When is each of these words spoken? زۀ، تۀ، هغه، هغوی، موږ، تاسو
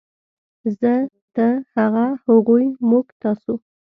زۀ، 0.79 0.93
تۀ، 1.35 1.47
هغه، 1.75 2.05
هغوی، 2.25 2.65
موږ، 2.89 3.05
تاسو 3.21 3.53